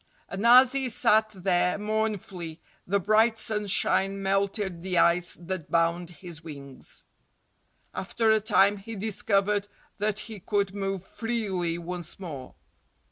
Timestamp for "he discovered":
8.77-9.67